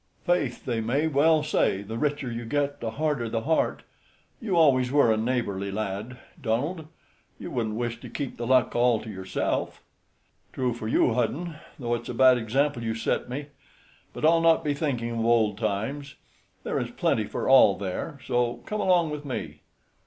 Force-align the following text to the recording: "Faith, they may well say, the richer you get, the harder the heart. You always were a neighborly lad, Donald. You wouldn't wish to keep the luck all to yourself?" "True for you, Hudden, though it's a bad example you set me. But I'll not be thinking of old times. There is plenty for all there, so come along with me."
"Faith, 0.25 0.65
they 0.65 0.81
may 0.81 1.05
well 1.05 1.43
say, 1.43 1.83
the 1.83 1.95
richer 1.95 2.31
you 2.31 2.43
get, 2.43 2.79
the 2.79 2.89
harder 2.89 3.29
the 3.29 3.41
heart. 3.41 3.83
You 4.39 4.57
always 4.57 4.91
were 4.91 5.11
a 5.11 5.15
neighborly 5.15 5.69
lad, 5.69 6.17
Donald. 6.41 6.87
You 7.37 7.51
wouldn't 7.51 7.75
wish 7.75 7.99
to 7.99 8.09
keep 8.09 8.35
the 8.37 8.47
luck 8.47 8.75
all 8.75 8.99
to 9.01 9.11
yourself?" 9.11 9.83
"True 10.53 10.73
for 10.73 10.87
you, 10.87 11.13
Hudden, 11.13 11.53
though 11.77 11.93
it's 11.93 12.09
a 12.09 12.15
bad 12.15 12.39
example 12.39 12.81
you 12.81 12.95
set 12.95 13.29
me. 13.29 13.49
But 14.11 14.25
I'll 14.25 14.41
not 14.41 14.63
be 14.63 14.73
thinking 14.73 15.11
of 15.11 15.23
old 15.23 15.59
times. 15.59 16.15
There 16.63 16.79
is 16.79 16.89
plenty 16.89 17.25
for 17.25 17.47
all 17.47 17.77
there, 17.77 18.17
so 18.25 18.63
come 18.65 18.81
along 18.81 19.11
with 19.11 19.23
me." 19.23 19.59